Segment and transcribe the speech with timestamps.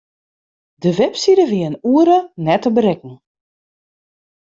[0.81, 3.13] De webside wie in oere net te berikken.